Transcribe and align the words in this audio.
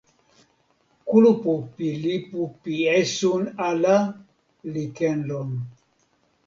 kulupu 1.07 1.53
pi 1.75 1.87
lipu 2.03 2.39
pi 2.61 2.73
esun 2.99 3.43
ala 3.69 3.95
li 4.71 4.85
ken 4.97 5.17
lon. 5.29 5.49